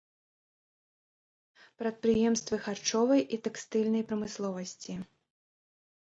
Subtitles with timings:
[1.81, 4.97] Прадпрыемствы харчовай і тэкстыльнай прамысловасці.